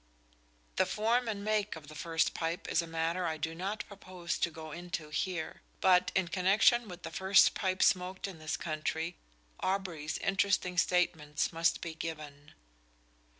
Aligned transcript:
The 0.77 0.87
form 0.87 1.27
and 1.27 1.43
make 1.45 1.75
of 1.75 1.87
the 1.87 1.93
first 1.93 2.33
pipe 2.33 2.67
is 2.67 2.81
a 2.81 2.87
matter 2.87 3.27
I 3.27 3.37
do 3.37 3.53
not 3.53 3.85
propose 3.87 4.39
to 4.39 4.49
go 4.49 4.71
into 4.71 5.11
here; 5.11 5.61
but 5.79 6.11
in 6.15 6.27
connexion 6.29 6.87
with 6.87 7.03
the 7.03 7.11
first 7.11 7.53
pipe 7.53 7.83
smoked 7.83 8.27
in 8.27 8.39
this 8.39 8.57
country 8.57 9.15
Aubrey's 9.59 10.17
interesting 10.17 10.79
statements 10.79 11.53
must 11.53 11.81
be 11.81 11.93
given. 11.93 12.55